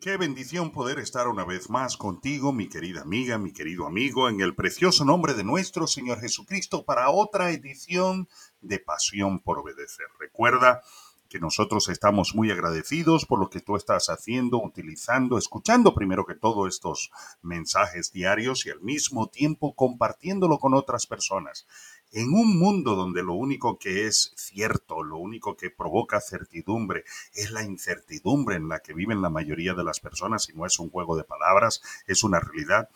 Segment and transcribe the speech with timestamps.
[0.00, 4.40] Qué bendición poder estar una vez más contigo, mi querida amiga, mi querido amigo, en
[4.40, 8.28] el precioso nombre de nuestro Señor Jesucristo para otra edición
[8.60, 10.06] de Pasión por Obedecer.
[10.20, 10.82] Recuerda
[11.28, 16.36] que nosotros estamos muy agradecidos por lo que tú estás haciendo, utilizando, escuchando primero que
[16.36, 17.10] todo estos
[17.42, 21.66] mensajes diarios y al mismo tiempo compartiéndolo con otras personas
[22.12, 27.50] en un mundo donde lo único que es cierto, lo único que provoca certidumbre es
[27.50, 30.90] la incertidumbre en la que viven la mayoría de las personas y no es un
[30.90, 32.88] juego de palabras, es una realidad,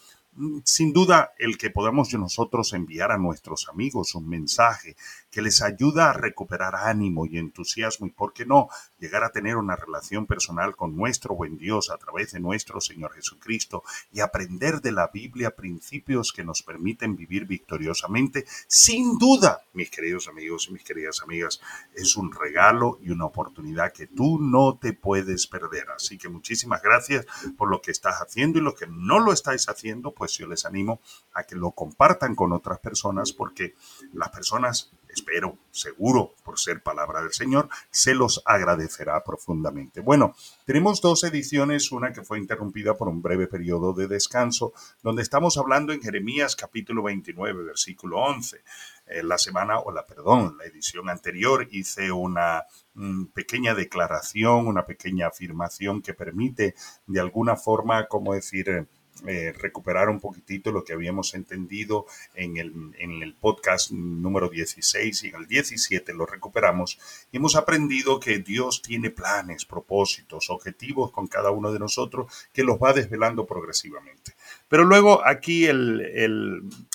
[0.64, 4.96] sin duda, el que podamos nosotros enviar a nuestros amigos un mensaje
[5.30, 8.68] que les ayuda a recuperar ánimo y entusiasmo y, ¿por qué no?,
[8.98, 13.12] llegar a tener una relación personal con nuestro buen Dios a través de nuestro Señor
[13.12, 19.90] Jesucristo y aprender de la Biblia principios que nos permiten vivir victoriosamente, sin duda, mis
[19.90, 21.60] queridos amigos y mis queridas amigas,
[21.94, 25.86] es un regalo y una oportunidad que tú no te puedes perder.
[25.94, 27.26] Así que muchísimas gracias
[27.56, 30.64] por lo que estás haciendo y lo que no lo estáis haciendo, pues yo les
[30.66, 31.00] animo
[31.34, 33.74] a que lo compartan con otras personas porque
[34.12, 40.00] las personas, espero, seguro, por ser palabra del Señor, se los agradecerá profundamente.
[40.00, 45.22] Bueno, tenemos dos ediciones, una que fue interrumpida por un breve periodo de descanso, donde
[45.22, 48.62] estamos hablando en Jeremías capítulo 29, versículo 11.
[49.06, 52.62] Eh, la semana, o la, perdón, la edición anterior hice una
[52.94, 56.76] mm, pequeña declaración, una pequeña afirmación que permite
[57.08, 58.86] de alguna forma, como decir,
[59.26, 65.24] eh, recuperar un poquitito lo que habíamos entendido en el, en el podcast número 16
[65.24, 66.98] y en el 17 lo recuperamos
[67.32, 72.78] hemos aprendido que Dios tiene planes, propósitos, objetivos con cada uno de nosotros que los
[72.78, 74.34] va desvelando progresivamente.
[74.68, 76.00] Pero luego aquí el,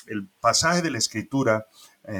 [0.06, 1.66] el pasaje de la escritura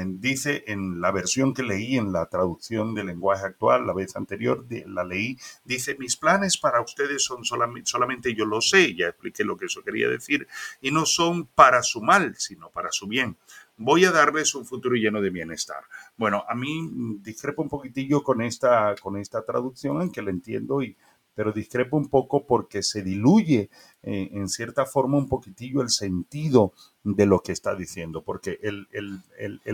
[0.05, 4.65] dice en la versión que leí en la traducción del lenguaje actual, la vez anterior
[4.85, 9.57] la leí, dice, mis planes para ustedes son solamente, yo lo sé, ya expliqué lo
[9.57, 10.47] que eso quería decir,
[10.81, 13.37] y no son para su mal, sino para su bien.
[13.77, 15.83] Voy a darles un futuro lleno de bienestar.
[16.17, 20.81] Bueno, a mí discrepo un poquitillo con esta, con esta traducción, en que la entiendo
[20.83, 20.97] y
[21.39, 23.69] pero discrepo un poco porque se diluye
[24.03, 28.89] eh, en cierta forma un poquitillo el sentido de lo que está diciendo, porque el,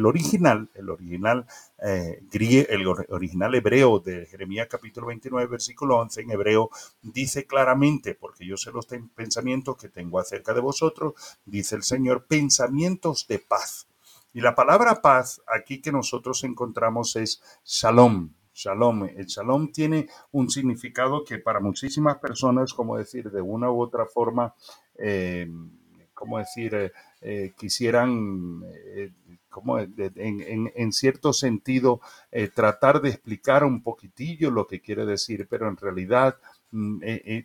[0.05, 1.47] original, el original,
[1.81, 2.21] eh,
[2.69, 6.69] el original hebreo de Jeremías capítulo 29, versículo 11 en hebreo
[7.01, 11.15] dice claramente, porque yo sé los pensamientos que tengo acerca de vosotros,
[11.45, 13.87] dice el Señor, pensamientos de paz.
[14.35, 19.03] Y la palabra paz aquí que nosotros encontramos es shalom, shalom.
[19.03, 24.05] El shalom tiene un significado que para muchísimas personas, como decir, de una u otra
[24.05, 24.55] forma,
[24.97, 25.47] eh,
[26.13, 28.63] como decir, eh, eh, quisieran,
[29.49, 31.99] como en, cierto sentido,
[32.53, 36.37] tratar de explicar un poquitillo lo que quiere decir, pero en realidad
[36.71, 36.99] mm,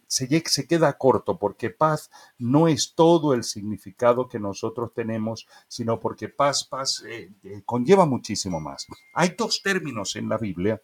[0.06, 5.98] se, se, queda corto porque paz no es todo el significado que nosotros tenemos, sino
[5.98, 7.02] porque paz, paz
[7.64, 8.86] conlleva muchísimo más.
[9.14, 10.80] Hay dos términos en la Biblia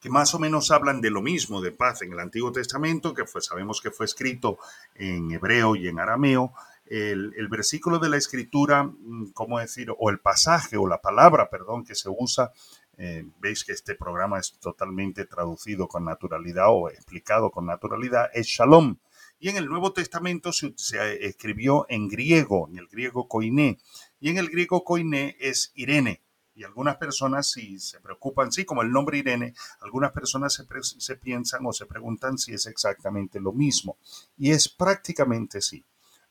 [0.00, 3.24] que más o menos hablan de lo mismo, de paz en el Antiguo Testamento, que
[3.24, 4.58] fue, sabemos que fue escrito
[4.94, 6.52] en hebreo y en arameo.
[6.84, 9.92] El, versículo de la escritura, mm, ¿cómo decir?
[9.98, 12.52] O el pasaje o la palabra, perdón, que se usa
[12.98, 18.46] eh, veis que este programa es totalmente traducido con naturalidad o explicado con naturalidad, es
[18.46, 18.96] shalom.
[19.38, 23.78] Y en el Nuevo Testamento se, se escribió en griego, en el griego koiné,
[24.18, 26.22] y en el griego koiné es Irene.
[26.56, 30.64] Y algunas personas si se preocupan, sí, como el nombre Irene, algunas personas se,
[30.98, 33.98] se piensan o se preguntan si es exactamente lo mismo.
[34.38, 35.84] Y es prácticamente sí.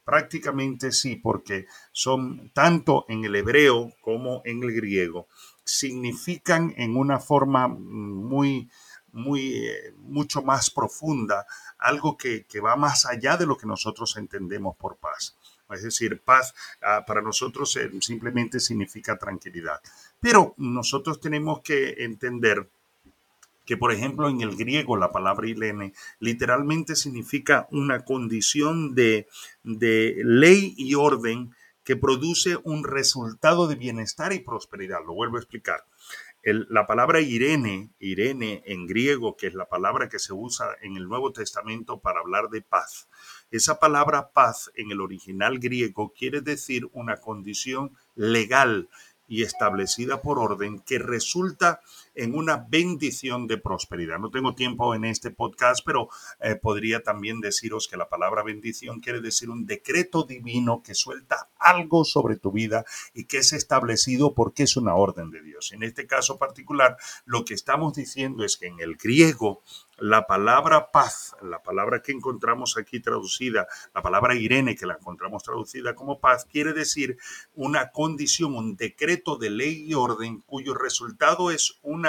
[0.04, 5.28] Prácticamente sí, porque son tanto en el hebreo como en el griego,
[5.64, 8.70] significan en una forma muy,
[9.12, 11.46] muy, eh, mucho más profunda,
[11.80, 15.36] algo que, que, va más allá de lo que nosotros entendemos por paz.
[15.70, 19.80] Es decir, paz ah, para nosotros eh, simplemente significa tranquilidad.
[20.26, 22.68] Pero nosotros tenemos que entender
[23.64, 29.28] que, por ejemplo, en el griego la palabra ilene literalmente significa una condición de,
[29.62, 35.06] de ley y orden que produce un resultado de bienestar y prosperidad.
[35.06, 35.86] Lo vuelvo a explicar
[36.46, 41.08] la palabra Irene, Irene en griego, que es la palabra que se usa en el
[41.08, 43.08] Nuevo Testamento para hablar de paz,
[43.50, 48.90] esa palabra paz en el original griego quiere decir una condición legal
[49.28, 51.82] y establecida por orden que resulta
[52.16, 54.20] en una bendición de prosperidad.
[54.20, 56.10] No tengo tiempo en este podcast, pero
[56.40, 61.50] eh, podría también deciros que la palabra bendición quiere decir un decreto divino que suelta
[61.60, 65.72] algo sobre tu vida y que es establecido porque es una orden de Dios.
[65.72, 69.62] En este caso particular, lo que estamos diciendo es que en el griego
[69.98, 75.44] la palabra paz, la palabra que encontramos aquí traducida, la palabra Irene que la encontramos
[75.44, 77.18] traducida como paz, quiere decir
[77.54, 82.05] una condición, un decreto de ley y orden cuyo resultado es una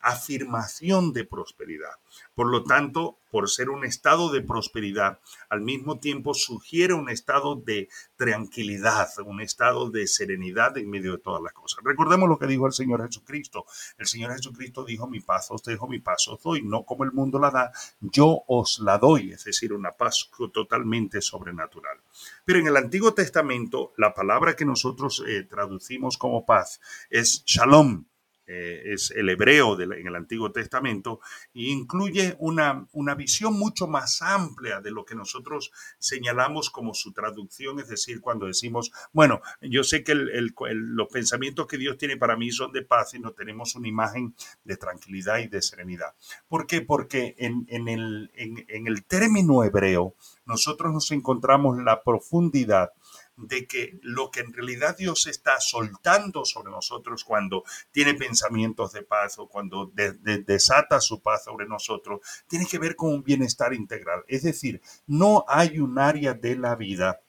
[0.00, 1.92] afirmación de prosperidad.
[2.34, 7.54] Por lo tanto, por ser un estado de prosperidad, al mismo tiempo sugiere un estado
[7.54, 11.84] de tranquilidad, un estado de serenidad en medio de todas las cosas.
[11.84, 13.66] Recordemos lo que dijo el Señor Jesucristo.
[13.98, 17.12] El Señor Jesucristo dijo, mi paz os dejo, mi paz os doy, no como el
[17.12, 21.98] mundo la da, yo os la doy, es decir, una paz totalmente sobrenatural.
[22.44, 26.80] Pero en el Antiguo Testamento, la palabra que nosotros eh, traducimos como paz
[27.10, 28.06] es shalom
[28.52, 31.20] eh, es el hebreo en el Antiguo Testamento,
[31.54, 35.70] e incluye una, una visión mucho más amplia de lo que nosotros
[36.00, 41.78] señalamos como su traducción, es decir, cuando decimos, bueno, yo sé que los pensamientos que
[41.78, 45.46] Dios tiene para mí son de paz y no tenemos una imagen de tranquilidad y
[45.46, 46.16] de serenidad.
[46.48, 46.80] ¿Por qué?
[46.80, 52.90] Porque en, el, en el término hebreo nosotros nos encontramos la profundidad
[53.40, 59.02] de que lo que en realidad Dios está soltando sobre nosotros cuando tiene pensamientos de
[59.02, 64.24] paz o cuando desata su paz sobre nosotros, tiene que ver con un bienestar integral.
[64.28, 67.20] Es decir, no hay un área de la vida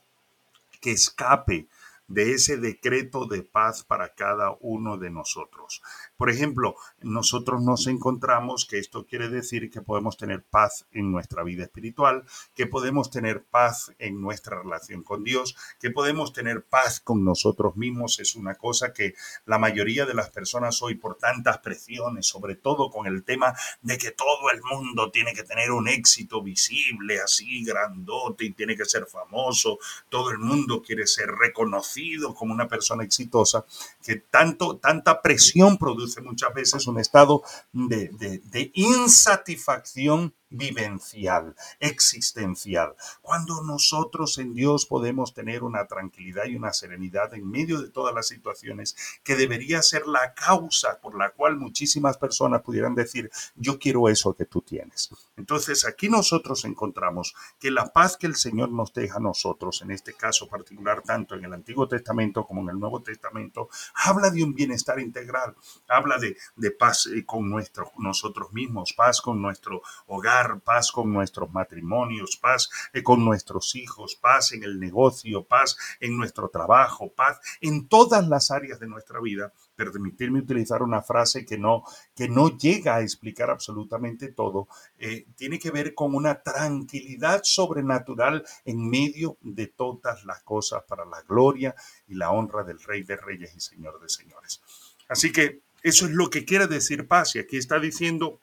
[0.81, 1.68] que escape
[2.08, 5.81] de ese decreto de paz para cada uno de nosotros.
[6.22, 11.42] Por ejemplo, nosotros nos encontramos que esto quiere decir que podemos tener paz en nuestra
[11.42, 17.00] vida espiritual, que podemos tener paz en nuestra relación con Dios, que podemos tener paz
[17.00, 18.20] con nosotros mismos.
[18.20, 19.16] Es una cosa que
[19.48, 23.98] la mayoría de las personas hoy, por tantas presiones, sobre todo con el tema de
[23.98, 28.86] que todo el mundo tiene que tener un éxito visible, así grandote y tiene que
[28.86, 29.80] ser famoso,
[30.10, 33.66] todo el mundo quiere ser reconocido como una persona exitosa,
[34.04, 38.10] que tanto, tanta presión produce muchas veces un estado de,
[38.44, 42.95] de insatisfacción vivencial, existencial.
[43.21, 48.13] Cuando nosotros en Dios podemos tener una tranquilidad y una serenidad en medio de todas
[48.13, 53.80] las situaciones que debería ser la causa por la cual muchísimas personas pudieran decir, yo
[53.80, 55.09] quiero eso que tú tienes.
[55.38, 59.92] Entonces aquí nosotros encontramos que la paz que el Señor nos deja a nosotros, en
[59.92, 64.44] este caso particular, tanto en el Antiguo Testamento como en el Nuevo Testamento, habla de
[64.44, 65.56] un bienestar integral,
[65.88, 71.12] habla de, de paz eh, con nuestro, nosotros mismos, paz con nuestro hogar, paz con
[71.12, 77.12] nuestros matrimonios, paz eh, con nuestros hijos, paz en el negocio, paz en nuestro trabajo,
[77.12, 79.54] paz en todas las áreas de nuestra vida.
[79.76, 81.84] Permitirme utilizar una frase que no,
[82.16, 84.68] que no llega a explicar absolutamente todo,
[85.00, 91.06] eh, tiene que ver con una tranquilidad sobrenatural en medio de todas las cosas para
[91.06, 91.76] la gloria
[92.08, 94.62] y la honra del Rey de Reyes y Señor de Señores.
[95.08, 97.36] Así que eso es lo que quiere decir paz.
[97.36, 98.40] Y aquí está diciendo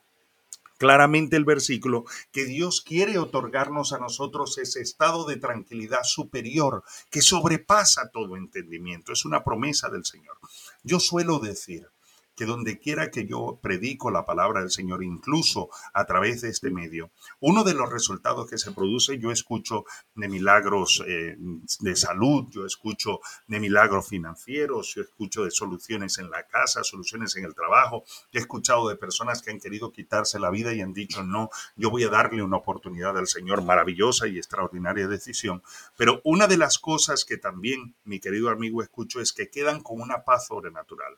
[0.79, 7.21] claramente el versículo que Dios quiere otorgarnos a nosotros ese estado de tranquilidad superior que
[7.21, 9.13] sobrepasa todo entendimiento.
[9.13, 10.39] Es una promesa del Señor.
[10.83, 11.89] Yo suelo decir,
[12.39, 16.71] que donde quiera que yo predico la palabra del Señor, incluso a través de este
[16.71, 21.37] medio, uno de los resultados que se produce, yo escucho de milagros eh,
[21.81, 23.19] de salud, yo escucho
[23.49, 28.39] de milagros financieros, yo escucho de soluciones en la casa, soluciones en el trabajo, he
[28.39, 32.05] escuchado de personas que han querido quitarse la vida y han dicho, no, yo voy
[32.05, 35.61] a darle una oportunidad al Señor, maravillosa y extraordinaria decisión.
[35.97, 40.01] Pero una de las cosas que también, mi querido amigo, escucho es que quedan con
[40.01, 41.17] una paz sobrenatural.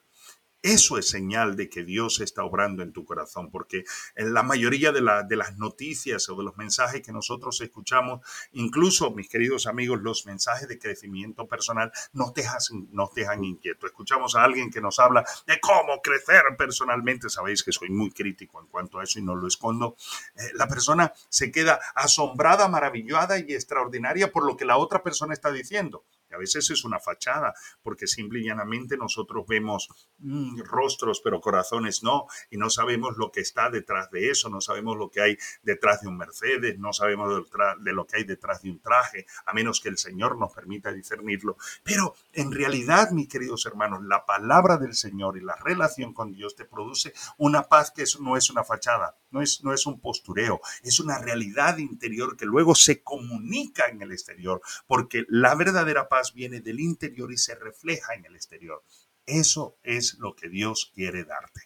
[0.62, 4.92] Eso es señal de que Dios está obrando en tu corazón, porque en la mayoría
[4.92, 8.20] de, las noticias o de los mensajes que nosotros escuchamos,
[8.52, 12.60] incluso, mis queridos amigos, los mensajes de crecimiento personal nos dejan,
[12.92, 13.88] nos dejan inquietos.
[13.88, 17.30] Escuchamos a alguien que nos habla de cómo crecer personalmente.
[17.30, 19.96] Sabéis que soy muy crítico en cuanto a eso y no lo escondo.
[20.34, 25.32] Eh, la persona se queda asombrada, maravillada y extraordinaria por lo que la otra persona
[25.32, 31.20] está diciendo a veces es una fachada, porque simple y llanamente nosotros vemos mm, rostros,
[31.22, 35.10] pero corazones no, y no sabemos lo que está detrás de eso, no sabemos lo
[35.10, 37.44] que hay detrás de un Mercedes, no sabemos
[37.80, 40.92] de lo que hay detrás de un traje, a menos que el Señor nos permita
[40.92, 41.56] discernirlo.
[41.82, 46.54] Pero en realidad, mis queridos hermanos, la palabra del Señor y la relación con Dios
[46.56, 50.60] te produce una paz que no es una fachada, no es, no es un postureo,
[50.82, 56.19] es una realidad interior que luego se comunica en el exterior, porque la verdadera paz
[56.34, 58.82] viene del interior y se refleja en el exterior.
[59.26, 61.62] Eso es lo que Dios quiere darte.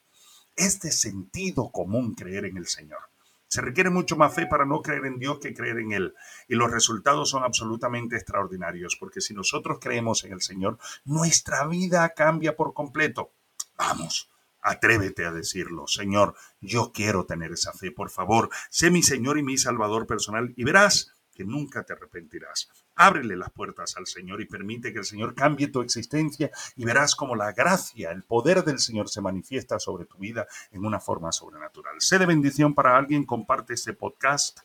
[0.56, 3.00] Es de sentido común creer en el Señor.
[3.48, 6.14] Se requiere mucho más fe para no creer en Dios que creer en Él.
[6.48, 12.08] Y los resultados son absolutamente extraordinarios, porque si nosotros creemos en el Señor, nuestra vida
[12.14, 13.32] cambia por completo.
[13.76, 14.28] Vamos,
[14.66, 19.42] Atrévete a decirlo, Señor, yo quiero tener esa fe, por favor, sé mi Señor y
[19.42, 22.70] mi Salvador personal y verás que nunca te arrepentirás.
[22.94, 27.14] Ábrele las puertas al Señor y permite que el Señor cambie tu existencia y verás
[27.16, 31.32] como la gracia, el poder del Señor se manifiesta sobre tu vida en una forma
[31.32, 31.96] sobrenatural.
[31.98, 34.60] Sé de bendición para alguien, comparte este podcast.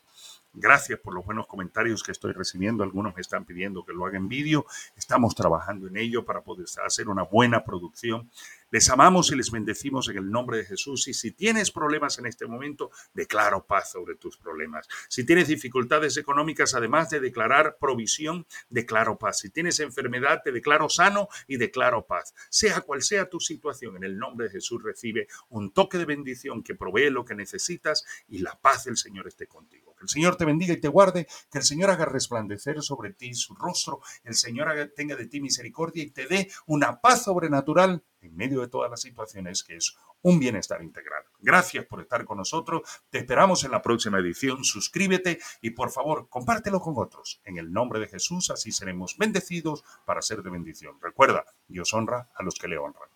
[0.52, 2.82] Gracias por los buenos comentarios que estoy recibiendo.
[2.82, 4.66] Algunos me están pidiendo que lo haga en vídeo.
[4.96, 8.28] Estamos trabajando en ello para poder hacer una buena producción.
[8.70, 11.08] Les amamos y les bendecimos en el nombre de Jesús.
[11.08, 14.86] Y si tienes problemas en este momento, declaro paz sobre tus problemas.
[15.08, 19.40] Si tienes dificultades económicas, además de declarar provisión, declaro paz.
[19.40, 22.34] Si tienes enfermedad, te declaro sano y declaro paz.
[22.48, 26.62] Sea cual sea tu situación, en el nombre de Jesús recibe un toque de bendición
[26.62, 29.89] que provee lo que necesitas y la paz del Señor esté contigo.
[30.00, 33.34] Que el Señor te bendiga y te guarde, que el Señor haga resplandecer sobre ti
[33.34, 38.34] su rostro, el Señor tenga de ti misericordia y te dé una paz sobrenatural en
[38.34, 41.24] medio de todas las situaciones, que es un bienestar integral.
[41.38, 42.82] Gracias por estar con nosotros.
[43.10, 44.64] Te esperamos en la próxima edición.
[44.64, 47.40] Suscríbete y por favor compártelo con otros.
[47.44, 50.98] En el nombre de Jesús, así seremos bendecidos para ser de bendición.
[51.00, 53.08] Recuerda, Dios honra a los que le honran.